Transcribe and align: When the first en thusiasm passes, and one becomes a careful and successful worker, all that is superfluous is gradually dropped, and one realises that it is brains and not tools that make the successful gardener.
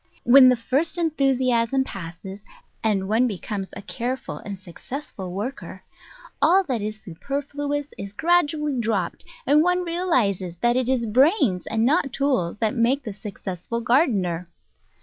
When 0.23 0.49
the 0.49 0.55
first 0.55 0.97
en 0.97 1.11
thusiasm 1.11 1.83
passes, 1.85 2.43
and 2.83 3.07
one 3.07 3.27
becomes 3.27 3.67
a 3.73 3.83
careful 3.83 4.37
and 4.37 4.57
successful 4.57 5.31
worker, 5.31 5.83
all 6.41 6.63
that 6.63 6.81
is 6.81 6.99
superfluous 6.99 7.93
is 7.99 8.11
gradually 8.11 8.79
dropped, 8.79 9.23
and 9.45 9.61
one 9.61 9.83
realises 9.83 10.55
that 10.61 10.75
it 10.75 10.89
is 10.89 11.05
brains 11.05 11.67
and 11.67 11.85
not 11.85 12.11
tools 12.13 12.57
that 12.57 12.73
make 12.73 13.03
the 13.03 13.13
successful 13.13 13.79
gardener. 13.79 14.47